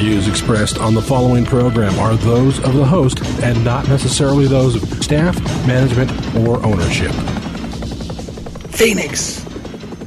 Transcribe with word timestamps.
views 0.00 0.28
expressed 0.28 0.78
on 0.78 0.94
the 0.94 1.02
following 1.02 1.44
program 1.44 1.98
are 1.98 2.14
those 2.14 2.58
of 2.60 2.72
the 2.72 2.84
host 2.84 3.22
and 3.42 3.62
not 3.62 3.86
necessarily 3.86 4.46
those 4.46 4.82
of 4.82 5.04
staff, 5.04 5.38
management, 5.66 6.10
or 6.36 6.64
ownership. 6.64 7.12
Phoenix. 8.70 9.44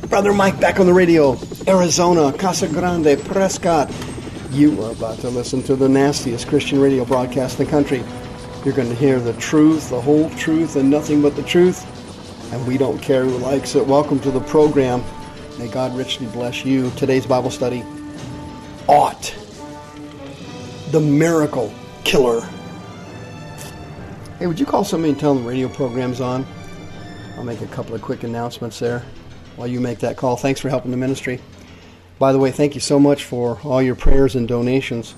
Brother 0.09 0.33
Mike 0.33 0.59
back 0.59 0.79
on 0.79 0.87
the 0.87 0.93
radio. 0.93 1.37
Arizona, 1.67 2.35
Casa 2.35 2.67
Grande, 2.67 3.23
Prescott. 3.23 3.93
You 4.49 4.81
are 4.83 4.91
about 4.91 5.19
to 5.19 5.29
listen 5.29 5.61
to 5.63 5.75
the 5.75 5.87
nastiest 5.87 6.47
Christian 6.47 6.81
radio 6.81 7.05
broadcast 7.05 7.59
in 7.59 7.65
the 7.65 7.71
country. 7.71 8.03
You're 8.65 8.73
going 8.73 8.89
to 8.89 8.95
hear 8.95 9.19
the 9.19 9.33
truth, 9.33 9.91
the 9.91 10.01
whole 10.01 10.27
truth, 10.31 10.75
and 10.75 10.89
nothing 10.89 11.21
but 11.21 11.35
the 11.35 11.43
truth. 11.43 11.85
And 12.51 12.65
we 12.65 12.79
don't 12.79 12.99
care 12.99 13.25
who 13.25 13.37
likes 13.37 13.75
it. 13.75 13.85
Welcome 13.85 14.19
to 14.21 14.31
the 14.31 14.41
program. 14.41 15.03
May 15.59 15.67
God 15.67 15.95
richly 15.95 16.25
bless 16.27 16.65
you. 16.65 16.89
Today's 16.91 17.27
Bible 17.27 17.51
study 17.51 17.83
Ought. 18.87 19.42
The 20.93 20.99
miracle 20.99 21.73
killer. 22.03 22.47
Hey, 24.37 24.45
would 24.45 24.59
you 24.59 24.65
call 24.67 24.83
somebody 24.83 25.09
and 25.09 25.19
tell 25.19 25.33
them 25.33 25.41
the 25.41 25.49
radio 25.49 25.67
program's 25.67 26.21
on? 26.21 26.45
I'll 27.35 27.43
make 27.43 27.61
a 27.61 27.65
couple 27.65 27.95
of 27.95 28.03
quick 28.03 28.21
announcements 28.21 28.77
there 28.77 29.03
while 29.55 29.67
you 29.67 29.79
make 29.79 29.97
that 30.01 30.17
call. 30.17 30.35
Thanks 30.35 30.59
for 30.59 30.69
helping 30.69 30.91
the 30.91 30.97
ministry. 30.97 31.41
By 32.19 32.31
the 32.31 32.37
way, 32.37 32.51
thank 32.51 32.75
you 32.75 32.79
so 32.79 32.99
much 32.99 33.23
for 33.23 33.59
all 33.63 33.81
your 33.81 33.95
prayers 33.95 34.35
and 34.35 34.47
donations 34.47 35.15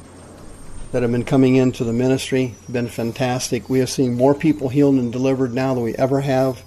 that 0.93 1.01
have 1.01 1.11
been 1.11 1.25
coming 1.25 1.57
into 1.57 1.83
the 1.83 1.91
ministry. 1.91 2.55
Been 2.71 2.87
fantastic. 2.87 3.69
We 3.69 3.79
have 3.79 3.89
seen 3.89 4.15
more 4.15 4.33
people 4.33 4.69
healed 4.69 4.95
and 4.95 5.11
delivered 5.11 5.53
now 5.53 5.73
than 5.73 5.83
we 5.83 5.93
ever 5.95 6.21
have. 6.21 6.63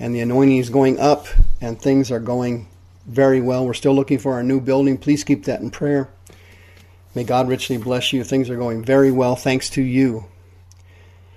And 0.00 0.12
the 0.12 0.20
anointing 0.20 0.56
is 0.58 0.68
going 0.68 0.98
up 0.98 1.28
and 1.60 1.80
things 1.80 2.10
are 2.10 2.18
going 2.18 2.66
very 3.06 3.40
well. 3.40 3.64
We're 3.64 3.74
still 3.74 3.94
looking 3.94 4.18
for 4.18 4.32
our 4.32 4.42
new 4.42 4.60
building. 4.60 4.98
Please 4.98 5.22
keep 5.22 5.44
that 5.44 5.60
in 5.60 5.70
prayer. 5.70 6.10
May 7.16 7.24
God 7.24 7.48
richly 7.48 7.78
bless 7.78 8.12
you. 8.12 8.22
Things 8.24 8.50
are 8.50 8.58
going 8.58 8.84
very 8.84 9.10
well 9.10 9.36
thanks 9.36 9.70
to 9.70 9.82
you. 9.82 10.26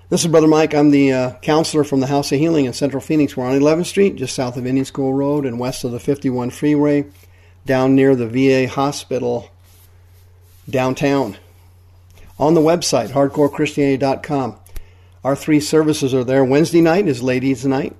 This 0.10 0.26
is 0.26 0.28
Brother 0.28 0.46
Mike. 0.46 0.76
I'm 0.76 0.92
the 0.92 1.14
uh, 1.14 1.32
counselor 1.40 1.86
from 1.86 2.02
the 2.02 2.08
House 2.08 2.34
of 2.34 2.38
Healing 2.38 2.66
in 2.66 2.74
Central 2.74 3.00
Phoenix. 3.00 3.38
We're 3.38 3.46
on 3.46 3.58
11th 3.58 3.86
Street, 3.86 4.18
just 4.18 4.36
south 4.36 4.58
of 4.58 4.68
Indian 4.68 4.84
School 4.84 5.14
Road 5.14 5.46
and 5.46 5.58
west 5.58 5.86
of 5.86 5.94
the 5.94 6.00
51 6.02 6.50
freeway, 6.50 7.06
down 7.66 7.96
near 7.96 8.14
the 8.14 8.28
VA 8.28 8.70
hospital 8.70 9.52
downtown 10.70 11.38
on 12.38 12.56
the 12.56 12.62
website, 12.62 13.12
hardcorechristianity.com. 13.12 14.58
Our 15.24 15.36
three 15.38 15.62
services 15.62 16.14
are 16.14 16.26
there. 16.26 16.44
Wednesday 16.44 16.82
night 16.82 17.08
is 17.08 17.24
Ladies' 17.24 17.66
Night. 17.66 17.96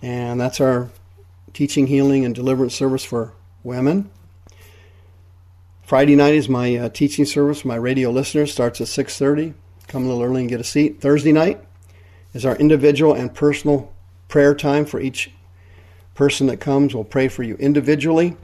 And 0.00 0.40
that's 0.40 0.60
our 0.60 0.90
teaching, 1.52 1.88
healing, 1.88 2.24
and 2.24 2.32
deliverance 2.32 2.76
service 2.76 3.02
for 3.02 3.32
women. 3.64 4.08
Friday 5.84 6.16
night 6.16 6.34
is 6.34 6.48
my 6.48 6.76
uh, 6.76 6.88
teaching 6.88 7.24
service. 7.24 7.60
For 7.60 7.68
my 7.68 7.76
radio 7.76 8.10
listeners 8.10 8.52
starts 8.52 8.80
at 8.80 8.86
6:30. 8.86 9.54
Come 9.86 10.04
a 10.04 10.08
little 10.08 10.22
early 10.22 10.40
and 10.40 10.50
get 10.50 10.60
a 10.60 10.64
seat. 10.64 11.00
Thursday 11.00 11.32
night 11.32 11.62
is 12.32 12.46
our 12.46 12.56
individual 12.56 13.12
and 13.12 13.34
personal 13.34 13.92
prayer 14.28 14.54
time 14.54 14.86
for 14.86 14.98
each 14.98 15.30
person 16.14 16.46
that 16.46 16.58
comes. 16.58 16.94
We'll 16.94 17.04
pray 17.04 17.28
for 17.28 17.42
you 17.42 17.56
individually 17.56 18.36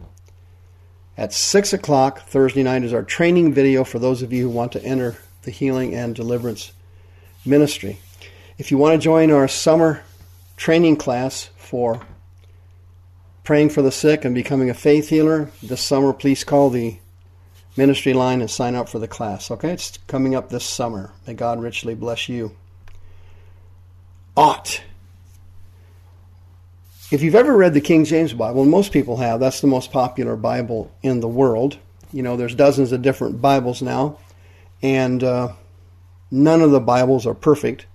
at 1.21 1.35
6 1.35 1.75
o'clock 1.75 2.27
Thursday 2.29 2.63
night 2.63 2.83
is 2.83 2.95
our 2.95 3.03
training 3.03 3.53
video 3.53 3.85
for 3.85 3.99
those 3.99 4.23
of 4.23 4.33
you 4.33 4.45
who 4.45 4.49
want 4.49 4.73
to 4.73 4.83
enter 4.83 5.19
the 5.43 5.51
healing 5.51 5.95
and 5.95 6.15
deliverance 6.15 6.73
ministry. 7.45 7.99
If 8.57 8.71
you 8.71 8.79
want 8.79 8.95
to 8.95 9.05
join 9.05 9.31
our 9.31 9.47
summer 9.47 10.03
training 10.57 10.97
class 10.97 11.51
for 11.57 12.01
praying 13.45 13.69
for 13.69 13.83
the 13.83 13.93
sick 13.93 14.25
and 14.25 14.35
becoming 14.35 14.71
a 14.71 14.75
faith 14.75 15.11
healer 15.11 15.51
this 15.63 15.83
summer, 15.83 16.15
please 16.15 16.43
call 16.43 16.71
the 16.71 16.99
ministry 17.77 18.13
line 18.13 18.41
and 18.41 18.51
sign 18.51 18.75
up 18.75 18.89
for 18.89 18.99
the 18.99 19.09
class. 19.09 19.51
Okay, 19.51 19.73
it's 19.73 19.99
coming 20.07 20.35
up 20.35 20.49
this 20.49 20.65
summer. 20.65 21.13
May 21.27 21.35
God 21.35 21.61
richly 21.61 21.95
bless 21.95 22.29
you. 22.29 22.53
Ought 24.37 24.83
if 27.11 27.23
you've 27.23 27.35
ever 27.35 27.57
read 27.57 27.75
the 27.75 27.81
King 27.81 28.05
James 28.05 28.33
Bible, 28.33 28.65
most 28.65 28.93
people 28.93 29.17
have, 29.17 29.41
that's 29.41 29.61
the 29.61 29.67
most 29.67 29.91
popular 29.91 30.37
Bible 30.37 30.93
in 31.03 31.21
the 31.21 31.29
world. 31.29 31.77
You 32.13 32.23
know, 32.23 32.37
there's 32.37 32.55
dozens 32.55 32.93
of 32.93 33.03
different 33.03 33.43
Bibles 33.43 33.83
now, 33.83 34.19
and 34.81 35.23
uh, 35.23 35.53
none 36.31 36.63
of 36.63 36.71
the 36.71 36.81
Bibles 36.81 37.27
are 37.27 37.35
perfect. 37.35 37.87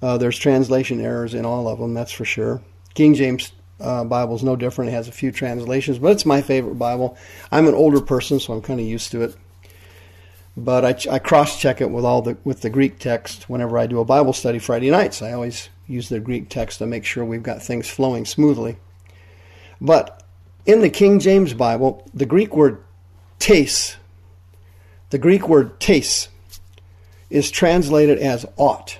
Uh, 0.00 0.16
there's 0.16 0.38
translation 0.38 1.00
errors 1.00 1.34
in 1.34 1.44
all 1.44 1.66
of 1.66 1.80
them, 1.80 1.92
that's 1.92 2.12
for 2.12 2.24
sure. 2.24 2.62
King 2.94 3.14
James 3.14 3.52
uh, 3.80 4.04
Bible 4.04 4.36
is 4.36 4.42
no 4.42 4.56
different. 4.56 4.90
It 4.90 4.94
has 4.94 5.08
a 5.08 5.12
few 5.12 5.32
translations, 5.32 5.98
but 5.98 6.12
it's 6.12 6.26
my 6.26 6.42
favorite 6.42 6.76
Bible. 6.78 7.16
I'm 7.50 7.66
an 7.66 7.74
older 7.74 8.00
person, 8.00 8.40
so 8.40 8.52
I'm 8.52 8.62
kind 8.62 8.80
of 8.80 8.86
used 8.86 9.10
to 9.12 9.22
it. 9.22 9.36
But 10.56 10.84
I, 10.84 11.14
I 11.14 11.18
cross-check 11.18 11.80
it 11.80 11.90
with 11.90 12.04
all 12.04 12.22
the 12.22 12.36
with 12.44 12.60
the 12.60 12.70
Greek 12.70 12.98
text 12.98 13.48
whenever 13.48 13.78
I 13.78 13.86
do 13.86 14.00
a 14.00 14.04
Bible 14.04 14.32
study 14.32 14.58
Friday 14.58 14.90
nights. 14.90 15.22
I 15.22 15.32
always 15.32 15.68
use 15.86 16.08
the 16.08 16.20
Greek 16.20 16.48
text 16.48 16.78
to 16.78 16.86
make 16.86 17.04
sure 17.04 17.24
we've 17.24 17.42
got 17.42 17.62
things 17.62 17.88
flowing 17.88 18.24
smoothly. 18.24 18.76
But 19.80 20.22
in 20.66 20.80
the 20.80 20.90
King 20.90 21.20
James 21.20 21.54
Bible, 21.54 22.08
the 22.12 22.26
Greek 22.26 22.54
word 22.54 22.82
tes, 23.38 23.96
the 25.10 25.18
Greek 25.18 25.48
word 25.48 25.80
tes, 25.80 26.28
is 27.30 27.50
translated 27.50 28.18
as 28.18 28.44
ought. 28.56 28.98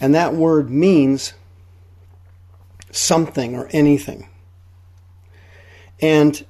And 0.00 0.14
that 0.14 0.34
word 0.34 0.70
means 0.70 1.34
something 2.90 3.56
or 3.56 3.68
anything. 3.72 4.28
And 6.00 6.44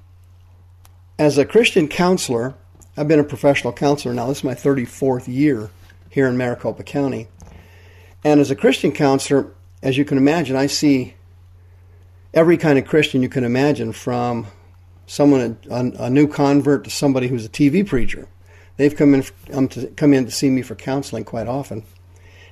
as 1.19 1.39
a 1.39 1.45
Christian 1.45 1.89
counselor, 1.89 2.55
I've 2.97 3.09
been 3.09 3.21
a 3.21 3.25
professional 3.25 3.73
counselor 3.73 4.15
now. 4.15 4.27
This 4.27 4.39
is 4.39 4.45
my 4.45 4.55
34th 4.55 5.29
year 5.29 5.71
here 6.09 6.27
in 6.27 6.37
Maricopa 6.37 6.83
County. 6.83 7.29
And 8.25 8.41
as 8.41 8.51
a 8.51 8.57
Christian 8.57 8.93
counselor, 8.93 9.53
as 9.83 9.97
you 9.97 10.05
can 10.05 10.19
imagine, 10.19 10.57
I 10.57 10.67
see 10.67 11.15
every 12.35 12.57
kind 12.57 12.79
of 12.79 12.87
Christian 12.87 13.23
you 13.23 13.29
can 13.29 13.45
imagine 13.45 13.93
from 13.93 14.47
someone, 15.07 15.59
a, 15.71 16.05
a 16.05 16.11
new 16.11 16.29
convert, 16.29 16.85
to 16.85 16.91
somebody 16.91 17.29
who's 17.29 17.45
a 17.45 17.49
TV 17.49 17.87
preacher. 17.87 18.29
They've 18.77 18.95
come 18.95 19.15
in, 19.15 19.25
um, 19.53 19.69
to, 19.69 19.89
come 19.89 20.15
in 20.15 20.25
to 20.25 20.31
see 20.31 20.51
me 20.51 20.63
for 20.63 20.75
counseling 20.75 21.25
quite 21.25 21.49
often. 21.49 21.85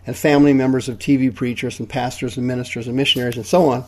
And 0.09 0.17
family 0.17 0.53
members 0.53 0.89
of 0.89 0.99
TV 0.99 1.33
preachers 1.33 1.79
and 1.79 1.89
pastors 1.89 2.37
and 2.37 2.47
ministers 2.47 2.89
and 2.89 2.97
missionaries 2.97 3.37
and 3.37 3.47
so 3.47 3.69
on. 3.69 3.85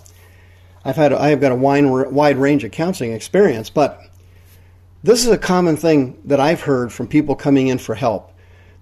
I've 0.85 0.97
had 0.97 1.13
I 1.13 1.31
have 1.31 1.41
got 1.41 1.51
a 1.51 1.57
wide, 1.57 1.85
wide 1.85 2.37
range 2.37 2.63
of 2.63 2.71
counseling 2.71 3.13
experience, 3.13 3.71
but 3.71 4.01
this 5.03 5.25
is 5.25 5.33
a 5.33 5.39
common 5.39 5.77
thing 5.77 6.21
that 6.27 6.39
I've 6.39 6.61
heard 6.61 6.93
from 6.93 7.09
people 7.09 7.35
coming 7.35 7.69
in 7.69 7.79
for 7.79 7.95
help 7.97 8.31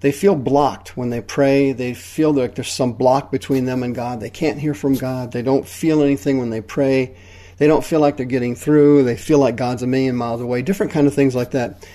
they 0.01 0.11
feel 0.11 0.35
blocked 0.35 0.95
when 0.95 1.09
they 1.09 1.21
pray. 1.21 1.73
They 1.73 1.93
feel 1.93 2.33
like 2.33 2.55
there's 2.55 2.71
some 2.71 2.93
block 2.93 3.31
between 3.31 3.65
them 3.65 3.83
and 3.83 3.93
God. 3.93 4.21
They 4.21 4.29
can't 4.29 4.59
hear 4.59 4.73
from 4.73 4.95
God. 4.95 5.31
They 5.31 5.41
don't 5.41 5.67
feel 5.67 6.01
anything 6.01 6.39
when 6.39 6.49
they 6.49 6.61
pray. 6.61 7.15
They 7.57 7.67
don't 7.67 7.83
feel 7.83 7.99
like 7.99 8.15
they're 8.15 8.25
getting 8.25 8.55
through. 8.55 9.03
They 9.03 9.17
feel 9.17 9.39
like 9.39 9.57
God's 9.57 9.83
a 9.83 9.87
million 9.87 10.15
miles 10.15 10.39
away. 10.39 10.61
Different 10.61 10.93
kind 10.93 11.07
of 11.07 11.13
things 11.13 11.35
like 11.35 11.51
that. 11.51 11.85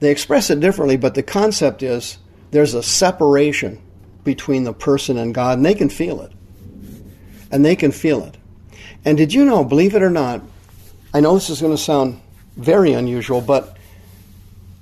They 0.00 0.10
express 0.10 0.50
it 0.50 0.60
differently, 0.60 0.98
but 0.98 1.14
the 1.14 1.22
concept 1.22 1.82
is 1.82 2.18
there's 2.50 2.74
a 2.74 2.82
separation 2.82 3.80
between 4.24 4.64
the 4.64 4.72
person 4.72 5.18
and 5.18 5.34
God, 5.34 5.58
and 5.58 5.66
they 5.66 5.74
can 5.74 5.88
feel 5.88 6.20
it. 6.22 6.32
And 7.50 7.64
they 7.64 7.76
can 7.76 7.92
feel 7.92 8.24
it. 8.24 8.36
And 9.04 9.16
did 9.16 9.32
you 9.32 9.44
know, 9.44 9.62
believe 9.62 9.94
it 9.94 10.02
or 10.02 10.10
not, 10.10 10.42
I 11.12 11.20
know 11.20 11.34
this 11.34 11.50
is 11.50 11.60
going 11.60 11.76
to 11.76 11.82
sound 11.82 12.20
very 12.56 12.92
unusual, 12.92 13.40
but 13.40 13.76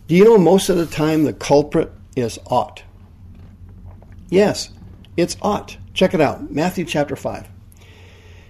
do 0.06 0.14
you 0.14 0.24
know 0.24 0.38
most 0.38 0.68
of 0.68 0.76
the 0.76 0.86
time 0.86 1.24
the 1.24 1.32
culprit 1.32 1.92
is 2.16 2.38
ought. 2.46 2.82
Yes, 4.28 4.70
it's 5.16 5.36
ought. 5.42 5.76
Check 5.94 6.14
it 6.14 6.20
out 6.20 6.50
Matthew 6.50 6.84
chapter 6.84 7.16
5. 7.16 7.48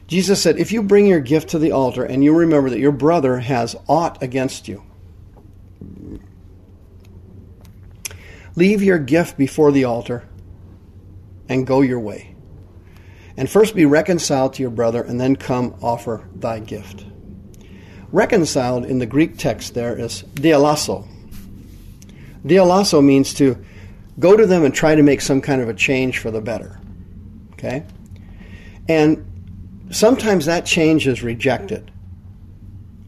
Jesus 0.07 0.43
said, 0.43 0.59
If 0.59 0.73
you 0.73 0.83
bring 0.83 1.07
your 1.07 1.21
gift 1.21 1.51
to 1.51 1.59
the 1.59 1.73
altar 1.73 2.05
and 2.05 2.23
you 2.23 2.35
remember 2.35 2.71
that 2.71 2.79
your 2.79 2.93
brother 2.93 3.39
has 3.39 3.75
ought 3.89 4.23
against 4.23 4.69
you, 4.69 4.83
leave 8.55 8.83
your 8.83 8.99
gift 8.99 9.39
before 9.39 9.73
the 9.73 9.85
altar 9.85 10.25
and 11.53 11.67
go 11.67 11.81
your 11.81 12.01
way. 12.01 12.35
And 13.37 13.49
first 13.49 13.75
be 13.75 13.87
reconciled 13.87 14.55
to 14.55 14.63
your 14.63 14.71
brother 14.71 15.03
and 15.03 15.21
then 15.21 15.37
come 15.37 15.75
offer 15.83 16.29
thy 16.35 16.59
gift. 16.59 17.05
Reconciled 18.11 18.85
in 18.85 18.99
the 18.99 19.07
Greek 19.07 19.39
text 19.39 19.75
there 19.75 19.99
is 19.99 20.23
dialasso. 20.35 21.09
Dialasso 22.45 23.03
means 23.03 23.33
to 23.35 23.65
go 24.19 24.37
to 24.37 24.47
them 24.47 24.65
and 24.65 24.75
try 24.75 24.95
to 24.95 25.03
make 25.03 25.21
some 25.21 25.41
kind 25.41 25.63
of 25.63 25.69
a 25.69 25.75
change 25.75 26.19
for 26.19 26.31
the 26.31 26.41
better. 26.41 26.79
Okay? 27.53 27.85
And 28.89 29.25
sometimes 29.91 30.47
that 30.47 30.67
change 30.67 31.07
is 31.07 31.23
rejected. 31.23 31.91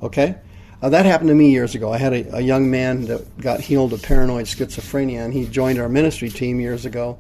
Okay? 0.01 0.37
Uh, 0.81 0.89
that 0.91 1.07
happened 1.07 1.29
to 1.29 1.35
me 1.35 1.51
years 1.51 1.75
ago. 1.75 1.93
I 1.93 1.99
had 1.99 2.13
a, 2.13 2.37
a, 2.37 2.41
young 2.41 2.71
man 2.71 3.07
that 3.07 3.39
got 3.39 3.61
healed 3.61 3.93
of 3.95 4.03
paranoid 4.03 4.45
schizophrenia, 4.45 5.25
and 5.25 5.33
he 5.33 5.47
joined 5.47 5.79
our 5.79 5.89
ministry 5.89 6.29
team 6.29 6.61
years 6.61 6.85
ago. 6.85 7.19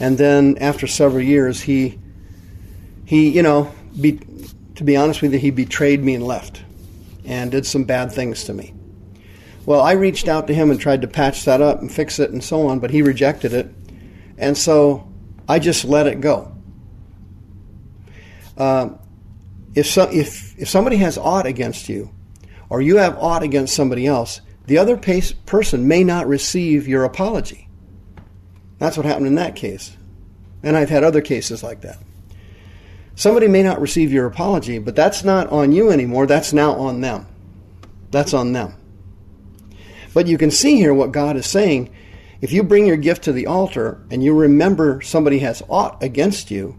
And 0.00 0.16
then 0.16 0.58
after 0.58 0.86
several 0.86 1.22
years, 1.22 1.60
he, 1.60 1.98
he, 3.04 3.30
you 3.30 3.42
know, 3.42 3.72
be, 4.00 4.20
to 4.76 4.84
be 4.84 4.96
honest 4.96 5.22
with 5.22 5.32
you, 5.32 5.38
he 5.38 5.50
betrayed 5.50 6.02
me 6.02 6.14
and 6.14 6.24
left, 6.24 6.62
and 7.24 7.50
did 7.50 7.66
some 7.66 7.84
bad 7.84 8.12
things 8.12 8.44
to 8.44 8.54
me. 8.54 8.74
Well, 9.66 9.80
I 9.80 9.92
reached 9.92 10.28
out 10.28 10.46
to 10.46 10.54
him 10.54 10.70
and 10.70 10.80
tried 10.80 11.02
to 11.02 11.08
patch 11.08 11.44
that 11.44 11.60
up 11.60 11.80
and 11.80 11.92
fix 11.92 12.18
it 12.18 12.30
and 12.30 12.42
so 12.42 12.68
on, 12.68 12.78
but 12.78 12.90
he 12.90 13.02
rejected 13.02 13.52
it, 13.52 13.68
and 14.38 14.56
so 14.56 15.12
I 15.48 15.58
just 15.58 15.84
let 15.84 16.06
it 16.06 16.20
go. 16.20 16.52
Uh, 18.56 18.90
if, 19.74 19.86
so, 19.86 20.08
if, 20.10 20.58
if 20.58 20.68
somebody 20.68 20.96
has 20.96 21.18
aught 21.18 21.46
against 21.46 21.88
you, 21.88 22.10
or 22.70 22.80
you 22.80 22.96
have 22.96 23.18
aught 23.18 23.42
against 23.42 23.74
somebody 23.74 24.06
else, 24.06 24.40
the 24.66 24.78
other 24.78 24.96
pace, 24.96 25.32
person 25.32 25.88
may 25.88 26.04
not 26.04 26.26
receive 26.26 26.86
your 26.86 27.04
apology. 27.04 27.67
That's 28.78 28.96
what 28.96 29.06
happened 29.06 29.26
in 29.26 29.34
that 29.36 29.56
case. 29.56 29.96
And 30.62 30.76
I've 30.76 30.90
had 30.90 31.04
other 31.04 31.20
cases 31.20 31.62
like 31.62 31.82
that. 31.82 31.98
Somebody 33.14 33.48
may 33.48 33.62
not 33.62 33.80
receive 33.80 34.12
your 34.12 34.26
apology, 34.26 34.78
but 34.78 34.94
that's 34.94 35.24
not 35.24 35.48
on 35.48 35.72
you 35.72 35.90
anymore. 35.90 36.26
That's 36.26 36.52
now 36.52 36.74
on 36.74 37.00
them. 37.00 37.26
That's 38.10 38.32
on 38.32 38.52
them. 38.52 38.74
But 40.14 40.26
you 40.26 40.38
can 40.38 40.50
see 40.50 40.76
here 40.76 40.94
what 40.94 41.12
God 41.12 41.36
is 41.36 41.46
saying. 41.46 41.92
If 42.40 42.52
you 42.52 42.62
bring 42.62 42.86
your 42.86 42.96
gift 42.96 43.24
to 43.24 43.32
the 43.32 43.46
altar 43.46 44.00
and 44.10 44.22
you 44.22 44.34
remember 44.34 45.00
somebody 45.00 45.40
has 45.40 45.62
aught 45.68 46.00
against 46.02 46.50
you, 46.50 46.78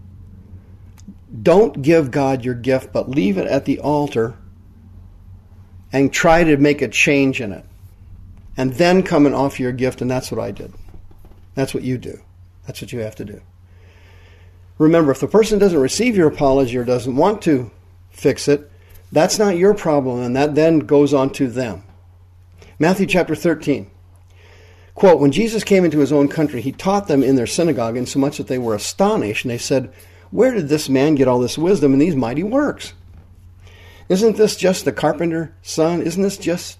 don't 1.42 1.82
give 1.82 2.12
God 2.12 2.46
your 2.46 2.56
gift, 2.56 2.94
but 2.94 3.10
leave 3.10 3.38
it 3.38 3.48
at 3.48 3.66
the 3.66 3.80
altar 3.80 4.36
and 5.92 6.12
try 6.12 6.44
to 6.44 6.58
make 6.58 6.82
a 6.82 6.88
change 6.88 7.42
in 7.42 7.52
it. 7.52 7.66
And 8.56 8.74
then 8.74 9.04
come 9.04 9.26
and 9.26 9.36
offer 9.36 9.62
your 9.62 9.72
gift, 9.72 10.02
and 10.02 10.10
that's 10.10 10.32
what 10.32 10.40
I 10.40 10.52
did. 10.52 10.74
That's 11.60 11.74
what 11.74 11.84
you 11.84 11.98
do. 11.98 12.22
That's 12.66 12.82
what 12.82 12.94
you 12.94 13.00
have 13.00 13.18
to 13.18 13.26
do. 13.26 13.42
Remember, 14.78 15.12
if 15.12 15.20
the 15.20 15.28
person 15.28 15.60
doesn't 15.60 15.78
receive 15.78 16.16
your 16.16 16.30
apology 16.30 16.78
or 16.78 16.86
doesn't 16.86 17.18
want 17.18 17.42
to 17.42 17.70
fix 18.12 18.48
it, 18.48 18.72
that's 19.12 19.38
not 19.38 19.58
your 19.58 19.74
problem, 19.74 20.22
and 20.22 20.34
that 20.38 20.56
then 20.56 20.80
goes 20.80 21.14
on 21.14 21.32
to 21.32 21.50
them. 21.50 21.84
Matthew 22.80 23.08
chapter 23.08 23.36
13. 23.36 23.92
Quote, 24.96 25.20
when 25.20 25.34
Jesus 25.34 25.66
came 25.66 25.84
into 25.84 26.00
his 26.00 26.14
own 26.14 26.30
country, 26.30 26.62
he 26.62 26.72
taught 26.72 27.10
them 27.10 27.24
in 27.24 27.36
their 27.36 27.46
synagogue, 27.46 27.98
insomuch 27.98 28.38
that 28.38 28.48
they 28.48 28.58
were 28.58 28.74
astonished, 28.74 29.44
and 29.44 29.52
they 29.52 29.58
said, 29.58 29.92
Where 30.32 30.54
did 30.54 30.70
this 30.70 30.88
man 30.88 31.16
get 31.16 31.28
all 31.28 31.42
this 31.42 31.58
wisdom 31.58 31.92
and 31.92 32.02
these 32.02 32.16
mighty 32.16 32.44
works? 32.44 32.94
Isn't 34.08 34.38
this 34.38 34.56
just 34.56 34.86
the 34.86 34.94
carpenter's 34.94 35.50
son? 35.62 36.04
Isn't 36.04 36.24
this 36.24 36.38
just 36.38 36.80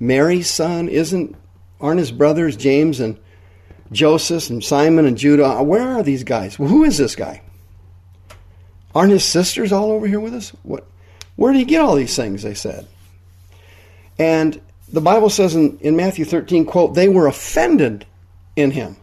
Mary's 0.00 0.50
son? 0.50 0.88
Isn't 0.88 1.36
aren't 1.80 2.00
his 2.00 2.10
brothers 2.10 2.56
James 2.56 2.98
and 2.98 3.20
Joseph 3.92 4.50
and 4.50 4.62
Simon 4.62 5.06
and 5.06 5.18
Judah? 5.18 5.62
Where 5.62 5.82
are 5.82 6.02
these 6.02 6.24
guys? 6.24 6.58
Well, 6.58 6.68
who 6.68 6.84
is 6.84 6.98
this 6.98 7.16
guy? 7.16 7.42
Aren't 8.94 9.12
his 9.12 9.24
sisters 9.24 9.72
all 9.72 9.90
over 9.90 10.06
here 10.06 10.20
with 10.20 10.34
us? 10.34 10.50
What? 10.62 10.86
Where 11.36 11.52
did 11.52 11.60
he 11.60 11.64
get 11.64 11.80
all 11.80 11.94
these 11.94 12.16
things? 12.16 12.42
They 12.42 12.54
said. 12.54 12.86
And 14.18 14.60
the 14.92 15.00
Bible 15.00 15.30
says 15.30 15.54
in, 15.54 15.78
in 15.78 15.96
Matthew 15.96 16.24
13, 16.24 16.64
quote, 16.64 16.94
they 16.94 17.08
were 17.08 17.26
offended 17.26 18.06
in 18.56 18.72
him. 18.72 18.96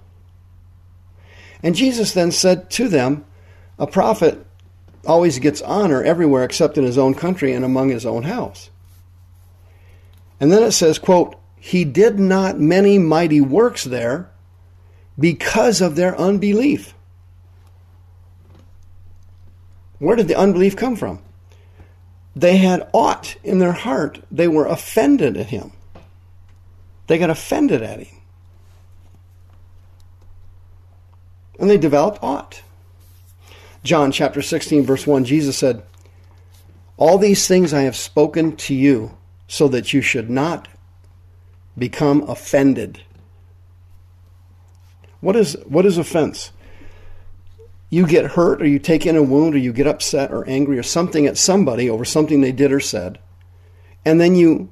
And 1.64 1.76
Jesus 1.76 2.14
then 2.14 2.32
said 2.32 2.70
to 2.72 2.90
them, 2.90 3.26
a 3.78 3.88
prophet 3.88 4.46
always 5.06 5.40
gets 5.40 5.62
honor 5.62 6.04
everywhere 6.04 6.44
except 6.44 6.78
in 6.78 6.84
his 6.84 6.98
own 6.98 7.14
country 7.14 7.54
and 7.54 7.64
among 7.64 7.90
his 7.90 8.06
own 8.06 8.24
house. 8.24 8.70
And 10.40 10.52
then 10.52 10.64
it 10.64 10.72
says, 10.72 11.00
quote, 11.00 11.36
He 11.56 11.86
did 11.86 12.20
not 12.20 12.60
many 12.60 12.98
mighty 12.98 13.42
works 13.42 13.84
there 13.84 14.30
because 15.18 15.82
of 15.82 15.96
their 15.96 16.18
unbelief. 16.20 16.94
Where 20.00 20.16
did 20.16 20.28
the 20.28 20.36
unbelief 20.36 20.76
come 20.76 20.96
from? 20.96 21.20
They 22.36 22.58
had 22.58 22.90
aught 22.92 23.38
in 23.44 23.60
their 23.60 23.72
heart. 23.72 24.20
They 24.30 24.48
were 24.48 24.66
offended 24.66 25.38
at 25.38 25.48
him. 25.48 25.72
They 27.08 27.18
got 27.18 27.30
offended 27.30 27.82
at 27.82 28.00
him. 28.00 28.16
And 31.58 31.70
they 31.70 31.78
developed 31.78 32.20
aught. 32.22 32.62
John 33.84 34.12
chapter 34.12 34.42
16, 34.42 34.84
verse 34.84 35.08
1, 35.08 35.24
Jesus 35.24 35.58
said, 35.58 35.84
All 36.98 37.18
these 37.18 37.48
things 37.48 37.74
I 37.74 37.82
have 37.82 37.96
spoken 37.96 38.58
to 38.58 38.74
you 38.74 39.16
so 39.48 39.68
that 39.70 39.94
you 39.94 40.02
should 40.02 40.30
not 40.30 40.68
become 41.78 42.24
offended. 42.24 43.02
What 45.22 45.36
is, 45.36 45.58
what 45.66 45.86
is 45.86 45.98
offense? 45.98 46.52
You 47.90 48.08
get 48.08 48.32
hurt, 48.32 48.62
or 48.62 48.68
you 48.68 48.80
take 48.80 49.06
in 49.06 49.16
a 49.16 49.24
wound, 49.24 49.56
or 49.56 49.60
you 49.60 49.72
get 49.72 49.88
upset 49.88 50.32
or 50.32 50.48
angry 50.50 50.78
or 50.78 50.84
something 50.84 51.26
at 51.26 51.38
somebody 51.38 51.90
over 51.90 52.04
something 52.06 52.42
they 52.42 52.52
did 52.52 52.72
or 52.72 52.80
said, 52.80 53.20
and 54.04 54.22
then 54.22 54.36
you, 54.36 54.70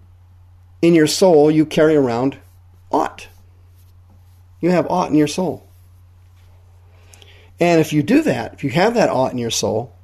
in 0.81 0.93
your 0.93 1.07
soul, 1.07 1.49
you 1.49 1.65
carry 1.65 1.95
around 1.95 2.37
aught. 2.91 3.27
You 4.61 4.69
have 4.69 4.87
aught 4.89 5.09
in 5.09 5.15
your 5.15 5.27
soul. 5.27 5.67
And 7.59 7.81
if 7.81 7.93
you 7.93 8.03
do 8.03 8.21
that, 8.23 8.53
if 8.53 8.63
you 8.63 8.69
have 8.69 8.93
that 8.93 9.09
aught 9.09 9.31
in 9.31 9.37
your 9.37 9.49
soul, 9.49 9.95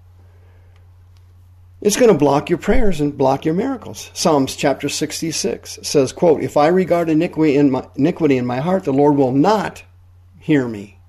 it's 1.81 1.95
going 1.95 2.11
to 2.11 2.17
block 2.17 2.49
your 2.49 2.57
prayers 2.59 2.99
and 2.99 3.17
block 3.17 3.45
your 3.45 3.53
miracles. 3.53 4.11
Psalms 4.13 4.55
chapter 4.55 4.89
66 4.89 5.79
says, 5.81 6.11
quote, 6.11 6.41
If 6.41 6.57
I 6.57 6.67
regard 6.67 7.09
iniquity 7.09 7.55
in 7.55 7.71
my, 7.71 7.87
iniquity 7.95 8.37
in 8.37 8.45
my 8.45 8.59
heart, 8.59 8.83
the 8.83 8.91
Lord 8.91 9.15
will 9.15 9.31
not 9.31 9.83
hear 10.39 10.67
me. 10.67 10.99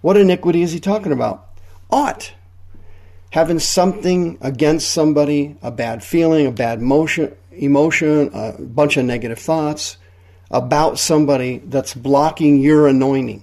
What 0.00 0.16
iniquity 0.16 0.62
is 0.62 0.72
he 0.72 0.80
talking 0.80 1.12
about? 1.12 1.48
Ought. 1.90 2.32
Having 3.30 3.58
something 3.58 4.38
against 4.40 4.90
somebody, 4.90 5.56
a 5.62 5.70
bad 5.70 6.02
feeling, 6.02 6.46
a 6.46 6.52
bad 6.52 6.80
motion, 6.80 7.34
emotion, 7.52 8.30
a 8.32 8.52
bunch 8.60 8.96
of 8.96 9.04
negative 9.04 9.38
thoughts 9.38 9.98
about 10.50 10.98
somebody 10.98 11.58
that's 11.58 11.94
blocking 11.94 12.60
your 12.60 12.88
anointing 12.88 13.42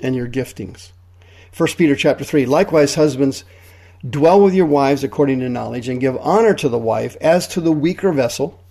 and 0.00 0.16
your 0.16 0.28
giftings. 0.28 0.90
1 1.56 1.68
Peter 1.76 1.94
chapter 1.94 2.24
3 2.24 2.44
Likewise 2.46 2.96
husbands 2.96 3.44
dwell 4.08 4.40
with 4.40 4.54
your 4.54 4.66
wives 4.66 5.04
according 5.04 5.40
to 5.40 5.48
knowledge 5.48 5.88
and 5.88 6.00
give 6.00 6.16
honor 6.18 6.54
to 6.54 6.68
the 6.68 6.78
wife 6.78 7.16
as 7.20 7.48
to 7.48 7.60
the 7.60 7.72
weaker 7.72 8.12
vessel 8.12 8.62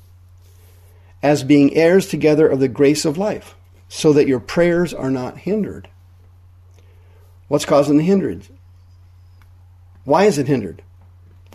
as 1.24 1.44
being 1.44 1.74
heirs 1.74 2.08
together 2.08 2.48
of 2.48 2.60
the 2.60 2.68
grace 2.68 3.06
of 3.06 3.18
life 3.18 3.55
so 3.90 4.14
that 4.14 4.28
your 4.28 4.40
prayers 4.40 4.94
are 4.94 5.12
not 5.12 5.40
hindered. 5.40 5.88
What's 7.48 7.66
causing 7.66 7.98
the 7.98 8.04
hindrance? 8.04 8.50
Why 10.04 10.26
is 10.26 10.38
it 10.38 10.48
hindered? 10.48 10.82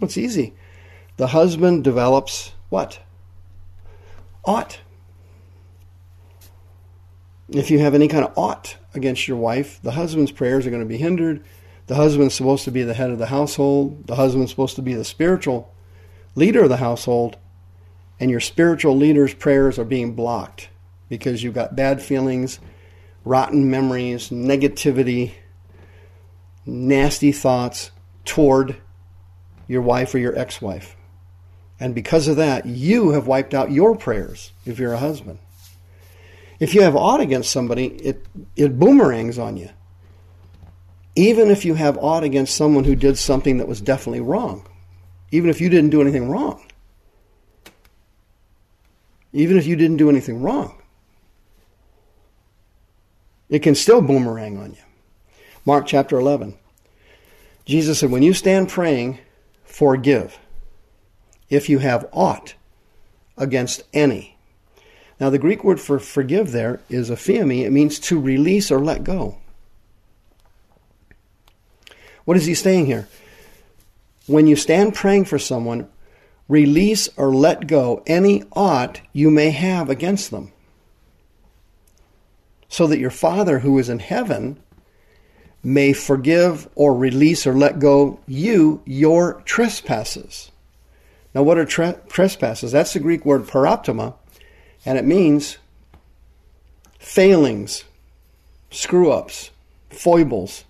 Well, 0.01 0.07
it's 0.07 0.17
easy. 0.17 0.55
The 1.17 1.29
husband 1.29 1.85
develops 1.85 2.53
what? 2.69 3.01
Aught. 4.45 4.81
If 7.51 7.71
you 7.71 7.81
have 7.81 7.95
any 7.95 8.09
kind 8.09 8.25
of 8.25 8.37
ought 8.39 8.77
against 8.95 9.29
your 9.29 9.37
wife, 9.37 9.81
the 9.83 9.93
husband's 9.93 10.33
prayers 10.33 10.67
are 10.67 10.71
going 10.71 10.83
to 10.83 10.89
be 10.89 10.97
hindered. 10.97 11.45
The 11.89 11.97
husband's 11.97 12.35
supposed 12.35 12.65
to 12.65 12.71
be 12.71 12.85
the 12.85 12.95
head 12.95 13.11
of 13.11 13.19
the 13.19 13.27
household. 13.27 14.07
The 14.07 14.17
husband's 14.17 14.53
supposed 14.53 14.77
to 14.77 14.83
be 14.83 14.95
the 14.95 15.05
spiritual 15.05 15.75
leader 16.35 16.63
of 16.63 16.69
the 16.69 16.77
household. 16.79 17.37
And 18.19 18.31
your 18.31 18.41
spiritual 18.41 18.97
leader's 18.97 19.35
prayers 19.35 19.79
are 19.79 19.85
being 19.85 20.15
blocked 20.15 20.70
because 21.11 21.43
you've 21.43 21.52
got 21.52 21.76
bad 21.76 22.00
feelings, 22.00 22.59
rotten 23.26 23.71
memories, 23.71 24.31
negativity, 24.31 25.33
nasty 26.64 27.33
thoughts 27.33 27.90
toward 28.25 28.76
your 29.69 29.83
wife 29.83 30.14
or 30.14 30.19
your 30.19 30.38
ex 30.38 30.62
wife. 30.62 30.97
And 31.79 31.95
because 31.95 32.29
of 32.29 32.37
that, 32.37 32.64
you 32.64 33.11
have 33.11 33.26
wiped 33.26 33.52
out 33.52 33.71
your 33.71 33.97
prayers 33.97 34.52
if 34.64 34.79
you're 34.79 34.93
a 34.93 34.99
husband. 34.99 35.38
If 36.59 36.75
you 36.75 36.83
have 36.83 36.95
aught 36.95 37.21
against 37.21 37.50
somebody, 37.50 37.87
it, 37.87 38.25
it 38.55 38.79
boomerangs 38.79 39.38
on 39.38 39.57
you. 39.57 39.71
Even 41.17 41.50
if 41.50 41.64
you 41.64 41.75
have 41.75 41.99
aught 41.99 42.23
against 42.23 42.55
someone 42.55 42.85
who 42.85 42.95
did 42.95 43.19
something 43.19 43.59
that 43.59 43.67
was 43.67 43.81
definitely 43.81 44.21
wrong, 44.21 44.67
even 45.33 45.50
if 45.50 45.61
you 45.61 45.69
didn't 45.69 45.90
do 45.90 46.00
anything 46.00 46.29
wrong, 46.29 46.62
even 49.33 49.57
if 49.57 49.67
you 49.67 49.75
didn't 49.75 49.97
do 49.97 50.11
anything 50.11 50.43
wrong, 50.43 50.80
it 53.50 53.59
can 53.59 53.75
still 53.75 54.00
boomerang 54.00 54.57
on 54.57 54.73
you. 54.73 54.83
Mark 55.66 55.87
chapter 55.87 56.19
11. 56.19 56.57
Jesus 57.66 57.99
said, 57.99 58.11
When 58.11 58.23
you 58.23 58.33
stand 58.33 58.69
praying, 58.69 59.19
forgive. 59.64 60.38
if 61.50 61.69
you 61.69 61.80
have 61.80 62.09
aught 62.12 62.54
against 63.37 63.83
any. 63.92 64.37
Now, 65.19 65.28
the 65.28 65.38
Greek 65.38 65.64
word 65.64 65.80
for 65.80 65.99
forgive 65.99 66.52
there 66.52 66.80
is 66.88 67.11
aphiemi. 67.11 67.64
It 67.64 67.71
means 67.71 67.99
to 68.00 68.19
release 68.19 68.71
or 68.71 68.78
let 68.78 69.04
go. 69.04 69.37
What 72.25 72.37
is 72.37 72.47
he 72.47 72.54
saying 72.54 72.87
here? 72.87 73.09
When 74.26 74.47
you 74.47 74.57
stand 74.57 74.95
praying 74.95 75.25
for 75.25 75.38
someone, 75.38 75.88
release 76.49 77.09
or 77.16 77.35
let 77.35 77.66
go 77.66 78.02
any 78.07 78.45
aught 78.52 79.00
you 79.12 79.30
may 79.30 79.50
have 79.50 79.90
against 79.90 80.30
them. 80.30 80.52
So 82.71 82.87
that 82.87 82.99
your 82.99 83.11
Father 83.11 83.59
who 83.59 83.79
is 83.79 83.91
in 83.91 83.99
heaven 83.99 84.59
may 85.62 85.93
forgive 85.93 86.69
or 86.75 86.95
release 86.95 87.47
or 87.47 87.53
let 87.53 87.79
go 87.79 88.19
you 88.27 88.81
your 88.87 89.43
trespasses. 89.43 90.50
Now, 91.35 91.43
what 91.43 91.59
are 91.59 91.65
tre- 91.65 91.99
trespasses? 92.09 92.73
That's 92.73 92.93
the 92.93 93.00
Greek 93.00 93.25
word 93.25 93.43
paraptoma, 93.43 94.15
and 94.85 94.99
it 94.99 95.05
means 95.05 95.59
failings, 96.99 97.85
screw 98.71 99.12
ups, 99.12 99.50
foibles, 99.91 100.65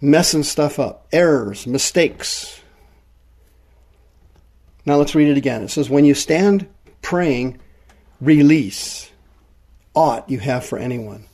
messing 0.00 0.42
stuff 0.42 0.78
up, 0.78 1.06
errors, 1.12 1.66
mistakes. 1.66 2.60
Now 4.84 4.96
let's 4.96 5.14
read 5.14 5.28
it 5.28 5.36
again. 5.36 5.62
It 5.64 5.70
says, 5.70 5.90
When 5.90 6.04
you 6.04 6.14
stand 6.14 6.68
praying, 7.02 7.58
release 8.20 9.10
aught 9.96 10.30
you 10.30 10.38
have 10.38 10.64
for 10.64 10.78
anyone, 10.78 11.24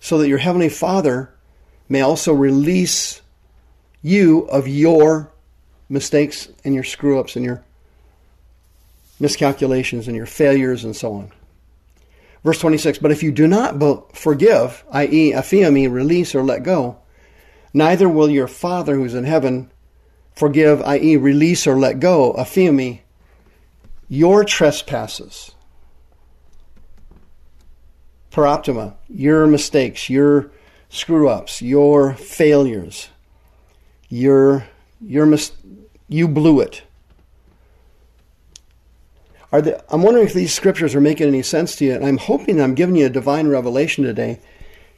so 0.00 0.18
that 0.18 0.28
your 0.28 0.38
Heavenly 0.38 0.68
Father 0.68 1.32
may 1.88 2.02
also 2.02 2.34
release 2.34 3.22
you 4.02 4.40
of 4.42 4.68
your 4.68 5.32
mistakes 5.88 6.48
and 6.64 6.74
your 6.74 6.84
screw 6.84 7.18
ups 7.18 7.36
and 7.36 7.44
your 7.44 7.64
miscalculations 9.18 10.06
and 10.08 10.16
your 10.16 10.26
failures 10.26 10.84
and 10.84 10.96
so 10.96 11.14
on. 11.14 11.32
Verse 12.44 12.58
26 12.58 12.98
But 12.98 13.12
if 13.12 13.22
you 13.22 13.32
do 13.32 13.46
not 13.46 13.78
forgive, 14.16 14.84
i.e., 14.92 15.32
aphiemi, 15.32 15.90
release 15.90 16.34
or 16.34 16.42
let 16.42 16.62
go, 16.62 16.98
neither 17.72 18.08
will 18.08 18.30
your 18.30 18.48
Father 18.48 18.94
who 18.96 19.04
is 19.04 19.14
in 19.14 19.24
heaven 19.24 19.70
forgive, 20.34 20.80
i.e., 20.82 21.16
release 21.16 21.66
or 21.66 21.78
let 21.78 22.00
go, 22.00 22.32
aphiemi, 22.32 23.00
your 24.08 24.44
trespasses. 24.44 25.52
Paraptoma, 28.30 28.94
your 29.08 29.46
mistakes, 29.46 30.08
your 30.08 30.50
screw 30.88 31.28
ups, 31.28 31.60
your 31.60 32.14
failures, 32.14 33.08
your, 34.08 34.66
your 35.00 35.26
mis- 35.26 35.52
you 36.08 36.28
blew 36.28 36.60
it. 36.60 36.82
Are 39.52 39.60
the, 39.60 39.84
I'm 39.92 40.02
wondering 40.02 40.26
if 40.26 40.32
these 40.32 40.54
scriptures 40.54 40.94
are 40.94 41.00
making 41.00 41.26
any 41.26 41.42
sense 41.42 41.74
to 41.76 41.84
you, 41.84 41.94
and 41.94 42.04
I'm 42.04 42.18
hoping 42.18 42.60
I'm 42.60 42.74
giving 42.74 42.94
you 42.96 43.06
a 43.06 43.10
divine 43.10 43.48
revelation 43.48 44.04
today. 44.04 44.38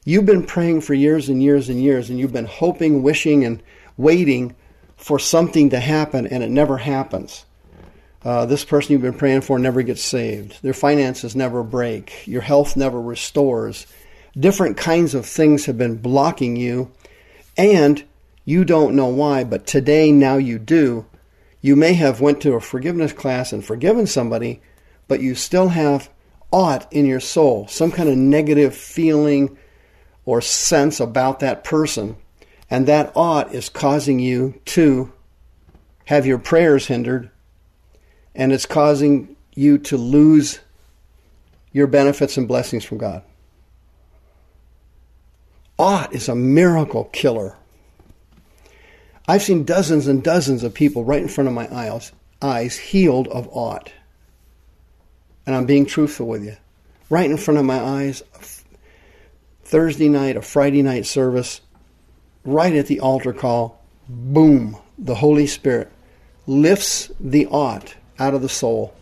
You've 0.05 0.27
been 0.27 0.45
praying 0.45 0.83
for 0.83 0.95
years 0.95 1.29
and 1.29 1.43
years 1.43 1.69
and 1.69 1.83
years, 1.83 2.11
and 2.11 2.19
you've 2.19 2.33
been 2.33 2.47
hoping, 2.47 3.03
wishing, 3.03 3.45
and 3.45 3.63
waiting 3.97 4.55
for 4.97 5.19
something 5.19 5.71
to 5.71 5.81
happen, 5.81 6.27
and 6.27 6.43
it 6.43 6.51
never 6.51 6.79
happens. 6.79 7.47
Uh, 8.25 8.47
this 8.47 8.65
person 8.65 8.93
you've 8.93 9.03
been 9.03 9.13
praying 9.13 9.41
for 9.41 9.59
never 9.59 9.83
gets 9.83 10.03
saved. 10.03 10.63
Their 10.63 10.75
finances 10.75 11.35
never 11.35 11.63
break. 11.63 12.27
Your 12.27 12.43
health 12.43 12.77
never 12.77 13.01
restores. 13.01 13.87
Different 14.39 14.77
kinds 14.77 15.15
of 15.15 15.27
things 15.27 15.67
have 15.67 15.77
been 15.77 15.97
blocking 15.97 16.57
you, 16.57 16.93
and 17.57 18.03
you 18.45 18.65
don't 18.65 18.95
know 18.95 19.09
why, 19.09 19.45
but 19.45 19.67
today, 19.67 20.13
now 20.13 20.37
you 20.37 20.59
do. 20.59 21.07
You 21.61 21.77
may 21.77 21.95
have 21.95 22.21
went 22.21 22.41
to 22.43 22.55
a 22.55 22.61
forgiveness 22.61 23.13
class 23.13 23.53
and 23.53 23.65
forgiven 23.65 24.07
somebody, 24.07 24.63
but 25.09 25.21
you 25.21 25.35
still 25.35 25.69
have 25.69 26.09
aught 26.51 26.91
in 26.93 27.07
your 27.07 27.21
soul, 27.21 27.67
some 27.69 27.91
kind 27.91 28.09
of 28.09 28.17
negative 28.17 28.75
feeling 28.75 29.57
or 30.25 30.41
sense 30.41 31.01
about 31.01 31.41
that 31.41 31.65
person, 31.65 32.17
and 32.71 32.87
that 32.87 33.13
aught 33.17 33.55
is 33.55 33.69
causing 33.69 34.21
you 34.21 34.61
to 34.65 35.13
have 36.05 36.27
your 36.27 36.39
prayers 36.39 36.87
hindered, 36.87 37.31
and 38.35 38.53
it's 38.53 38.67
causing 38.67 39.37
you 39.55 39.79
to 39.79 39.97
lose 39.97 40.61
your 41.73 41.87
benefits 41.87 42.37
and 42.37 42.49
blessings 42.49 42.85
from 42.85 42.99
God. 42.99 43.23
Aught 45.79 46.13
is 46.15 46.29
a 46.29 46.35
miracle 46.35 47.05
killer. 47.13 47.57
I've 49.27 49.43
seen 49.43 49.65
dozens 49.65 50.07
and 50.07 50.23
dozens 50.23 50.63
of 50.63 50.75
people 50.75 51.05
right 51.05 51.23
in 51.23 51.29
front 51.29 51.49
of 51.49 51.55
my 51.55 51.73
eyes, 51.75 52.13
eyes 52.41 52.77
healed 52.77 53.29
of 53.29 53.49
ought. 53.51 53.93
And 55.47 55.57
I'm 55.57 55.67
being 55.67 55.87
truthful 55.87 56.27
with 56.27 56.45
you. 56.45 56.57
Right 57.09 57.31
in 57.31 57.37
front 57.37 57.59
of 57.59 57.67
my 57.67 57.81
eyes, 57.81 58.23
Thursday 59.65 60.09
night, 60.09 60.37
a 60.37 60.43
Friday 60.43 60.83
night 60.83 61.07
service, 61.07 61.61
right 62.45 62.75
at 62.75 62.87
the 62.87 63.01
altar 63.01 63.33
call, 63.33 63.83
boom, 64.09 64.77
the 64.99 65.15
Holy 65.15 65.47
Spirit 65.47 65.91
lifts 66.47 67.11
the 67.21 67.47
aught 67.47 67.95
out 68.23 68.35
of 68.35 68.41
the 68.41 68.49
soul, 68.49 68.95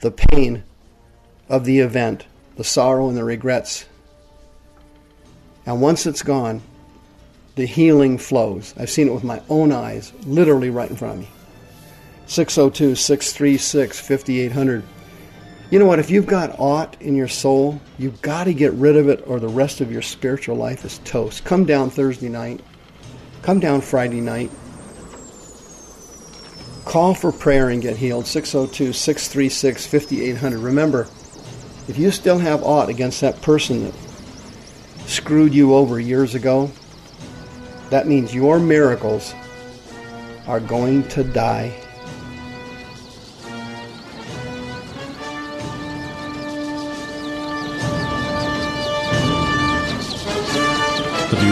the 0.00 0.10
pain 0.10 0.64
of 1.50 1.66
the 1.66 1.80
event, 1.80 2.24
the 2.56 2.64
sorrow 2.64 3.08
and 3.08 3.16
the 3.18 3.22
regrets. 3.22 3.84
And 5.66 5.82
once 5.82 6.06
it's 6.06 6.22
gone, 6.22 6.62
the 7.54 7.66
healing 7.66 8.16
flows. 8.16 8.72
I've 8.78 8.88
seen 8.88 9.08
it 9.08 9.12
with 9.12 9.24
my 9.24 9.42
own 9.50 9.72
eyes, 9.72 10.10
literally 10.24 10.70
right 10.70 10.88
in 10.88 10.96
front 10.96 11.14
of 11.14 11.20
me. 11.20 11.28
602 12.24 12.94
636 12.94 14.00
5800. 14.00 14.82
You 15.70 15.78
know 15.78 15.86
what? 15.86 15.98
If 15.98 16.10
you've 16.10 16.26
got 16.26 16.58
aught 16.58 16.96
in 17.02 17.14
your 17.14 17.28
soul, 17.28 17.78
you've 17.98 18.22
got 18.22 18.44
to 18.44 18.54
get 18.54 18.72
rid 18.72 18.96
of 18.96 19.10
it, 19.10 19.22
or 19.26 19.38
the 19.38 19.48
rest 19.48 19.82
of 19.82 19.92
your 19.92 20.02
spiritual 20.02 20.56
life 20.56 20.86
is 20.86 20.98
toast. 21.04 21.44
Come 21.44 21.66
down 21.66 21.90
Thursday 21.90 22.30
night. 22.30 22.62
Come 23.42 23.60
down 23.60 23.82
Friday 23.82 24.22
night. 24.22 24.50
Call 26.84 27.14
for 27.14 27.32
prayer 27.32 27.68
and 27.68 27.80
get 27.80 27.96
healed. 27.96 28.26
602 28.26 28.92
636 28.92 29.86
5800. 29.86 30.58
Remember, 30.58 31.08
if 31.88 31.96
you 31.98 32.10
still 32.10 32.38
have 32.38 32.62
aught 32.62 32.88
against 32.88 33.20
that 33.20 33.40
person 33.42 33.84
that 33.84 33.94
screwed 35.06 35.54
you 35.54 35.74
over 35.74 35.98
years 35.98 36.34
ago, 36.34 36.70
that 37.90 38.06
means 38.06 38.34
your 38.34 38.58
miracles 38.58 39.34
are 40.46 40.60
going 40.60 41.06
to 41.08 41.24
die. 41.24 41.81